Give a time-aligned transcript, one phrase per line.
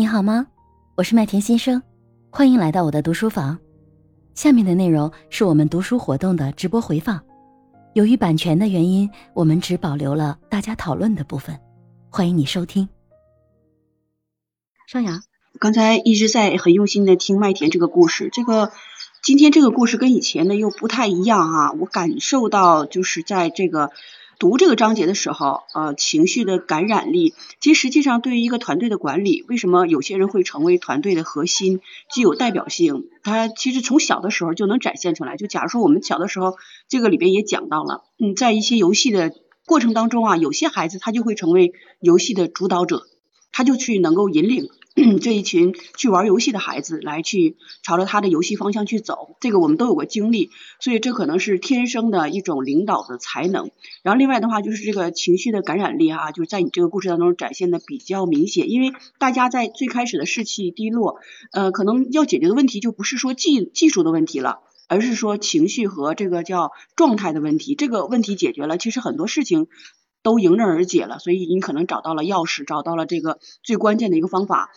[0.00, 0.46] 你好吗？
[0.94, 1.82] 我是麦田先生，
[2.30, 3.58] 欢迎来到我的读书房。
[4.34, 7.22] 下面的内容是我们读书活动的直播回放，
[7.92, 11.60] 由于版权的原因，我们只保留了大家讨论的部分。
[12.08, 12.88] 欢迎你收听。
[14.88, 15.20] 尚阳，
[15.58, 18.72] 刚才一直在很用心的听麦田这个故事，这个
[19.22, 23.90] 今天这个故事跟以前的又不太一样啊，我感受到就是在这个。
[24.40, 31.80] 读这个章节的时候，呃，情绪的感染力，其实实际上对于一个团队的管理，为什么有些人会成为团队的核心，
[32.10, 33.10] 具有代表性？
[33.22, 35.36] 他其实从小的时候就能展现出来。
[35.36, 36.56] 就假如说我们小的时候，
[36.88, 39.34] 这个里边也讲到了，嗯，在一些游戏的
[39.66, 43.06] 过程当中啊，有些孩子他就会成为游戏的主导者，
[43.52, 44.70] 他就去能够引领。
[45.22, 53.70] 这一群去玩游戏的孩子来去朝着他的游戏方向去走，这个我们都有过经历，所以这可能是天生的一种领导的才能。
[54.02, 61.20] 然后另外的话就是这个情绪的感染力哈，就是在你这个故事当中展现的比较明显，因为大家在最开始的士气低落，
[61.52, 67.76] 呃，可能要解决的问题就不是说技技术的问题了，而是说情绪和这个叫状态的问题。
[67.76, 69.68] 这个问题解决了，其实很多事情。
[70.22, 74.70] 都迎刃而解了，所以你可能找到了钥匙，找到了这个最关键的一个方法。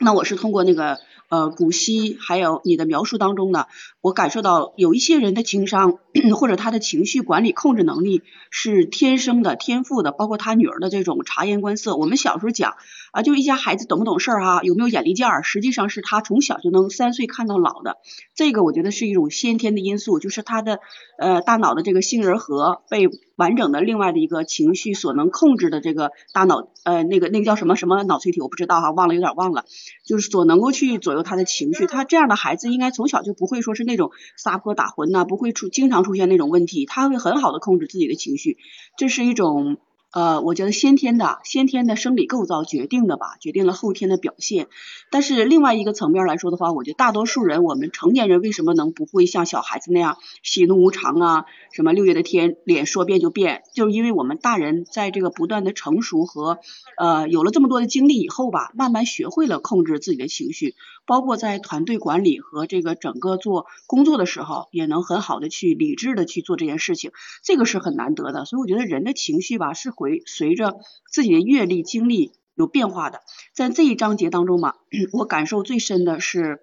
[0.00, 0.98] 那我是通过那个
[1.34, 3.66] 呃古希还有你的描述当中呢，
[4.00, 5.98] 我感受到有一些人的情商
[6.36, 11.96] 或者他的情绪管理控制能力是天生的天赋的，包括他女儿的这种察言观色。
[11.96, 12.74] 我们小时候讲
[13.12, 17.96] 啊，就一家孩子懂不懂事儿哈，有没有眼力见儿，实际上是他从小就能三岁看到老的。
[18.36, 20.78] 这个我觉得是一种先天的因素，就是他的
[21.18, 23.08] 呃大脑的这个杏仁核被。
[23.36, 29.64] 完整的另外的一个情绪所能控制的这个大脑，呃，那个那个叫什么什么脑垂体，我不知道哈，忘了有点忘了，
[30.06, 31.86] 就是所能够去左右他的情绪。
[31.86, 38.58] 他这样的孩子应该从小就不会说是那种撒泼打浑呐，不会出经常出现那种问题，他会很好的控制自己的情绪，
[38.96, 39.78] 这是一种。
[40.14, 44.68] 呃，我觉得先天的先天的生理构造决定的吧，决定了后天的表现。
[45.10, 51.46] 但是另外一个层面来说的话，我觉得大多数人，我们成年人为什么能不会像小孩子那样喜怒无常啊？
[51.72, 56.60] 什么六月的天，脸说变就变，就是因为我们大人在这个不断的成熟和
[56.96, 60.76] 呃有了这么多的经历以后吧，慢慢学会了控制自己的情绪，
[61.06, 67.10] 包括在团队管理和这个整个做工作的时候，也能很好的去理智的去做这件事情，
[67.42, 68.44] 这个是很难得的。
[68.44, 69.92] 所以我觉得人的情绪吧是。
[70.04, 73.22] 随随着自己的阅历经历有变化的，
[73.54, 74.74] 在这一章节当中嘛，
[75.12, 76.60] 我感受最深的是，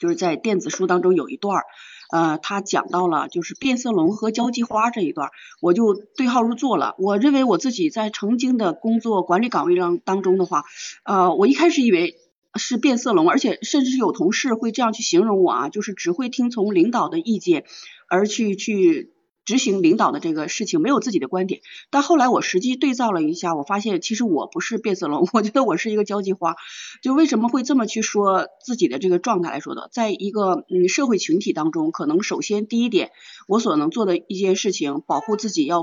[0.00, 1.64] 就是在电子书当中有一段儿，
[2.10, 5.30] 呃，他讲到了就是变色龙和交际花这一段，
[5.62, 6.96] 我就对号入座了。
[6.98, 10.64] 我认为我自己在曾经的工作管理岗位上当中的话，
[11.04, 12.16] 呃，我一开始以为
[12.56, 17.64] 是变色龙，而且甚至是有同事会这样去形容我啊，就是只会听从领导的意见
[18.08, 19.14] 而去去。
[19.44, 26.54] 执行领导的这个事情没有自己的观点，但后来我实际对照了一下，我发现其实我不是变色龙， 我觉得我是一个交际花。
[27.02, 33.10] 就为什么会这么去说自己的这个状态来说的，在一个嗯社会群体当中，可能首先第一点，
[33.48, 35.82] 我所能做的一件事情，保护自己，要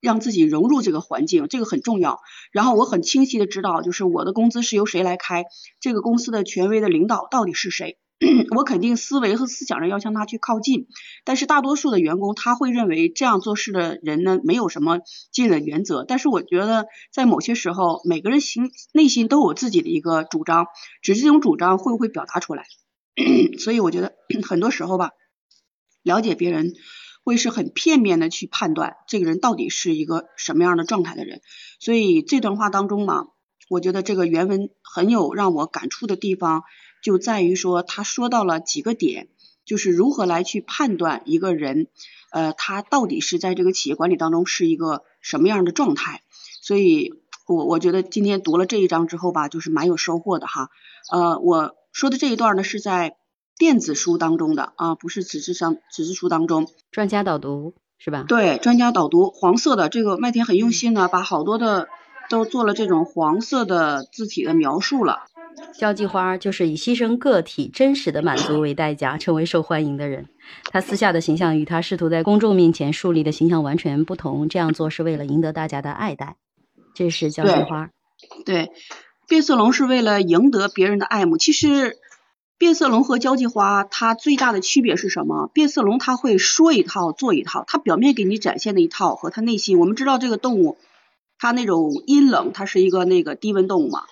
[0.00, 2.20] 让自己融入这个环境，这个很重要。
[2.52, 5.44] 然后我很清晰的知道，就是我的工资是由谁来开，
[5.80, 7.98] 这个公司的权威的领导到底是谁。
[8.56, 10.86] 我肯定思维和思想上要向他去靠近，
[11.24, 15.00] 但是大多数的员工他会认为这样做事的人呢没有什么
[15.32, 16.04] 基本原则。
[16.06, 20.66] 但是我觉得在某些时候，每个人心内心都有自己的一个主张，
[21.02, 22.64] 只是这种主张会不会表达出来。
[23.58, 24.14] 所以我觉得
[24.48, 25.10] 很多时候吧，
[26.02, 26.74] 了解别人
[27.24, 31.40] 会是很片面的去判断这个人到底是一个什么样的状态的人。
[31.80, 33.24] 所以这段话当中嘛，
[33.68, 36.62] 我觉得这个原文很有让我感触的地方。
[37.02, 39.28] 就在于说，他说到了几个点，
[39.66, 41.88] 就是如何来去判断一个人，
[42.30, 46.22] 呃，他到底是在这个企业管理当中是一个什么样的状态。
[46.62, 47.12] 所以，
[47.48, 50.70] 我我觉得今天读了这一章之后吧，就是蛮有收获的哈。
[51.10, 53.16] 呃，我说的这一段呢是在
[53.58, 56.68] 电子书当中的啊，不是纸质上纸质书当中。
[56.92, 58.24] 专家导读是吧？
[58.28, 61.88] 对，专家导读，黄色的这个麦田很用心呢，把好多的
[62.30, 65.24] 都做了这种黄色的字体的描述了。
[65.78, 70.26] 交际花就是以牺牲个体真实的满足为代价，成为受欢迎的人。
[70.70, 74.48] 他私下的形象与他试图在公众面前树立的形象完全不同。
[74.48, 76.36] 这样做是为了赢得大家的爱戴。
[76.94, 77.90] 这是交际花。
[78.44, 78.70] 对，
[79.28, 81.38] 变色龙是为了赢得别人的爱慕。
[81.38, 81.96] 其实，
[82.58, 85.50] 变色龙和交际花它最大的区别是什么？
[85.54, 90.76] 变色龙它会说一套做一套，它表面给你展现的一套和它内心，我们知道这个动物
[91.38, 94.02] 它那种阴冷，它是一个那个低温动物嘛。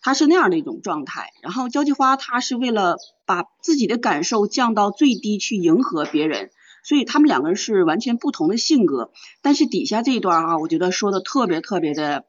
[0.00, 2.96] 它是那样的一种状态，然后交际花它是为了
[3.26, 6.50] 把自己的感受降到最低去迎合别人，
[6.84, 9.10] 所以他们两个人是完全不同的性格。
[9.42, 12.24] 但是底下这一段啊，我觉得说的特别特别的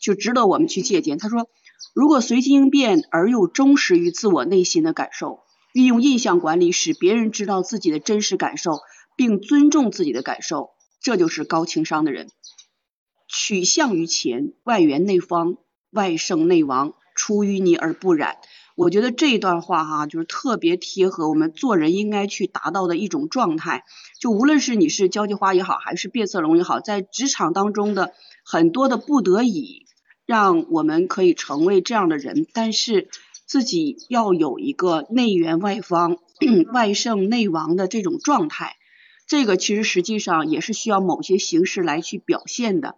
[0.00, 1.18] 就值得我们去借鉴。
[1.18, 1.48] 他说，
[1.94, 5.40] 如果随机应变而又忠实于自我内心的感受，
[5.72, 8.80] 运用印象管理使别人知道自己的真实感受，
[9.16, 10.70] 并尊重自己的感受，
[11.00, 12.28] 这就是高情商的人。
[13.28, 15.56] 取向于前，外圆内方，
[15.90, 18.36] 外圣内王，出淤泥而不染。
[18.76, 23.84] 我觉得这一段话哈，就是特别贴合我们做人应该去达到的一种状态。
[24.20, 28.12] 就无论是你是交际花也好，还是变色龙也好，在职场当中的
[28.44, 29.86] 很多的不得已，
[30.26, 32.46] 让我们可以成为这样的人。
[32.52, 33.08] 但是
[33.46, 36.18] 自己要有一个内圆外方、
[36.74, 38.76] 外圣内王的这种状态，
[39.26, 42.96] 这个其实实际上也是需要某些形式来去表现的。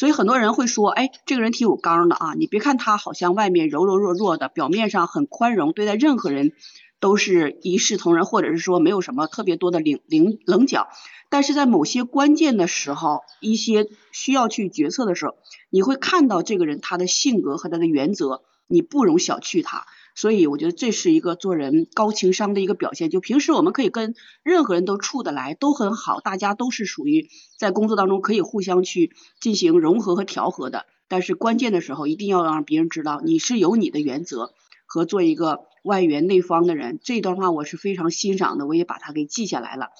[0.00, 2.32] 所以很多人会说，哎，这个人挺有刚的啊！
[2.32, 6.52] 你别看他好像外面柔柔弱弱的，表面上很宽容，对待任何人
[7.00, 10.88] 都是一视同仁，或者是说没有什么特别多的棱棱棱角。
[11.28, 15.34] 但是在某些关键的时候，一些需要去决策的时候，
[15.68, 19.84] 你会看到这个人他的性格和他的原则，你不容小觑他。
[20.14, 23.10] 所以我觉得这是一个做人高情商的一个表现。
[23.10, 27.28] 就平时我们可以跟任何人都处得来，都很好，大家都是属于
[27.58, 30.86] 在工作当中可以互相去进行融合和调和的。
[31.08, 34.52] 但是关键的时候，一定要让别人知道你是有你的原则
[34.86, 37.00] 和做一个外圆内方的人。
[37.02, 39.90] 这段话我是非常欣赏的，我也把它给记下来了。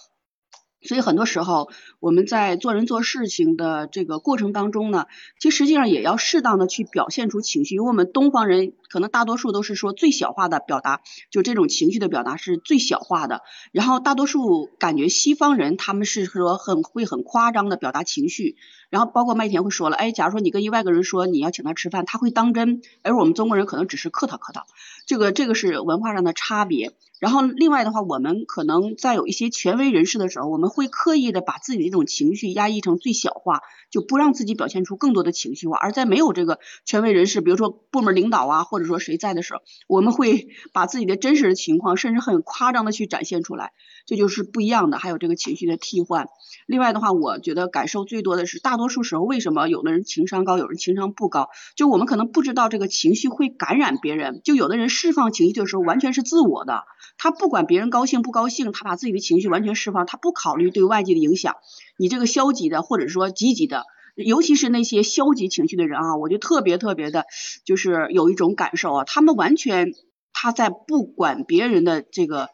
[0.83, 5.07] 所以很多时候我们在做人做事情的这个过程当中呢，
[5.39, 7.75] 其实实际上也要适当的去表现出情绪。
[7.75, 13.43] 因为我们东方人可能大多数都是说最小化的表达，就这种情绪的表达是最小化的。
[13.73, 18.57] 然后大多数感觉西方人他们是说很会很夸张的表达情绪。
[18.89, 24.67] 然后包括麦田会说了，哎，假如说你跟一外国人说你要请他吃饭，他会当真，而我们中国人可能只是客套客套。
[25.07, 26.93] 这个这个是文化上的差别。
[27.21, 35.77] 然后另外的话，我们可能在有一些权威人士的时候，我们会刻意的把自己的一种情绪压抑成最小化，就不让自己表现出更多的情绪化。
[35.77, 43.73] 而在没有这个权威人士，比如说部门领导啊，或者说谁在的时候，我们会 把自己的真实的情况，甚至很夸张的去展现出来，
[44.07, 44.97] 这就是不一样的。
[44.99, 46.27] 还有这个情绪的替换。
[46.67, 51.51] 另外的话，我觉得感受最多的是，大多数时候为什么有的人情商高，有人情商不高？
[51.77, 54.41] 就我们可能不知道这个情绪会感染别人。
[54.43, 56.85] 就有的人释放情绪的时候，完全是自我的。
[57.19, 61.57] 他不管别人高兴不高兴，他把自己的情绪完全释放，他不考虑对外界的影响。
[61.99, 63.85] 你这个消极的或者说积极的，
[64.17, 67.27] 尤其是那些消极情绪的人啊，我就特别特别的，
[67.65, 69.93] 就是有一种感受啊，他们完全
[70.33, 72.49] 他在不管别人的这个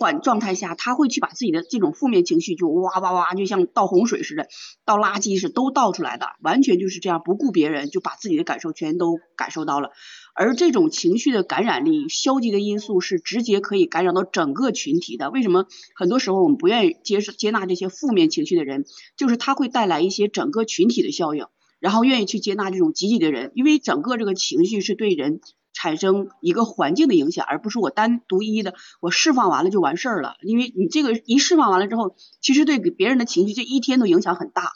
[0.00, 4.48] 缓状态下，他会去把自己的这种负面情绪就哇哇哇，就像倒洪水似的，
[4.86, 9.90] 倒垃圾是都倒出来的，完全就是这样不顾别人，就把自己的感受全都感受到了。
[10.34, 15.30] 而这种情绪的感染力，消极的因素是直接可以感染到整个群体的。
[15.30, 18.86] 为什么很多时候我们不愿意接受接纳这些负面情绪的人？
[19.18, 21.44] 就是他会带来一些整个群体的效应，
[21.78, 25.42] 然后愿意去接纳这种积极的人，因为整个这个情绪是对人
[25.80, 30.34] 产生一个环境的影响，而不是我单独一的我释放完了就完事儿了。
[30.42, 34.72] 因为你这个一释放完了之后，其实对别人的情绪这一天都影响很大。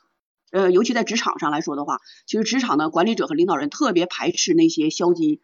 [0.51, 5.43] 呃，尤其在职场上来说的话，其实职场的管理者和领导人特别排斥那些消极、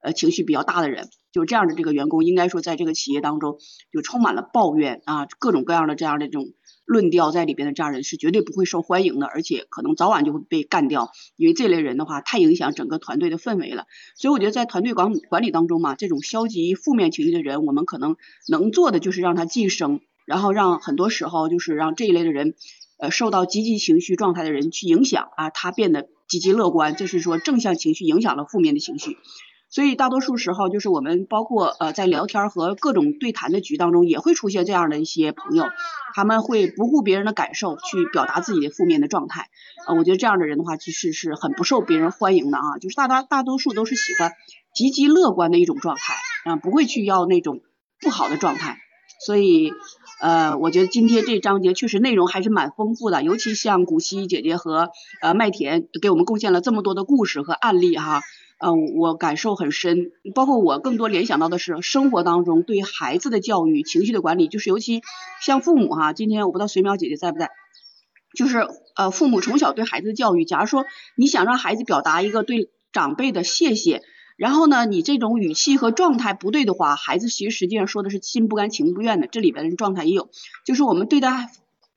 [0.00, 1.08] 呃情绪比较大的人。
[1.32, 3.58] 就这样的这个员工，应该说在这个企业当中
[3.92, 6.52] 就充满了抱怨啊，各种各样的这样的这种
[6.90, 11.12] 论调在里边的这样人是绝对不会受欢迎的，而且可能早晚就会被干掉。
[11.36, 13.86] 因为这类人的话太影响整个团队的氛围了。
[14.16, 18.16] 所以我觉得在团队管管理当中嘛，这种消极负面情绪的人，我们可能
[18.48, 22.56] 能做的就是让他晋升，然后让很多时候就是让这一类的人。
[23.02, 29.16] 呃，受到积极情绪状态的人去影响啊，他变得积极乐观，这是说正向情绪影响了负面的情绪。
[29.70, 35.64] 所以大多数时候，就是我们包括呃在聊天和各种对谈的局当中，也会出现这样的一些朋友，
[36.12, 39.48] 他们会不顾别人的感受去表达自己的负面的状态。
[39.86, 42.78] 呃，我觉得这样的人的话，其实是很不受别人欢迎的啊。
[42.80, 44.32] 就是大大大多数都是喜欢
[44.74, 47.60] 积极乐观的一种状态啊，不会去要那种
[48.00, 48.80] 不好的状态。
[49.20, 49.72] 所以。
[50.22, 54.90] 呃，我觉得今天这章节确实内容还是蛮丰富的，尤其像古希姐姐和
[55.22, 58.20] 呃麦田给我们贡献了这么多的故事和案例哈，
[58.58, 60.12] 呃，我感受很深。
[60.34, 65.00] 包括我更多联想到的是生活当中对孩子的教育、情绪的管理，就是尤其
[65.40, 67.48] 像父母哈，今天我不知道随苗姐姐在不在，
[68.36, 70.84] 就是呃父母从小对孩子的教育，假如说
[71.16, 74.02] 你想让孩子表达一个对长辈的谢谢。
[74.40, 79.26] 然后呢，你这种语气和状态不对的话，孩子其实实际上说的是心不甘情不愿的。
[79.26, 80.30] 这里边的状态也有，
[80.64, 81.50] 就是我们对待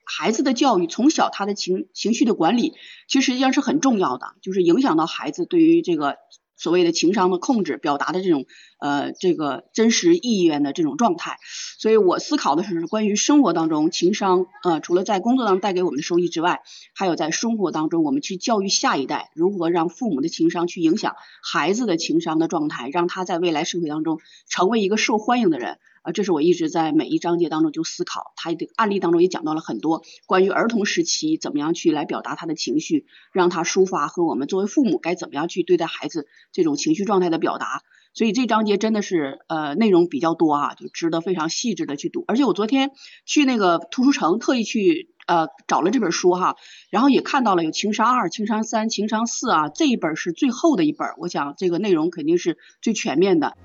[0.03, 2.73] 孩子的教育，从小他的情情绪的管理，
[3.07, 6.17] 其实实际上是很重要的，就是影响到孩子对于这个
[6.63, 8.45] 所谓的情商的控制，表达的这种
[8.79, 11.37] 呃这个真实意愿的这种状态。
[11.77, 16.61] 所以我思考的是关于生活当中情商，呃，除了在工作当中带给我们的收益之外，
[16.95, 25.79] 还有在生活当中我们去教育下一代，如何让父母的情商去影响孩子的情商的状态，让他在未来社会当中成为一个受欢迎的人。
[26.03, 37.81] 啊，这是我一直在每一章节当中就思考，他的案例当中也讲到了很多关于儿童时期怎么样去来表达他的情绪，让他抒发和我们作为父母该怎么样去对待孩子这种情绪状态的表达。
[38.13, 42.23] 所以这章节真的是呃内容比较多啊，就值得非常细致的去读。
[42.27, 42.91] 而且我昨天
[43.25, 46.55] 去那个图书城特意去呃找了这本书哈，
[46.91, 53.57] 然后也看到了有情商二、情商三、情商四啊，这一本是最后的一本，我想这个内容肯定是最全面的。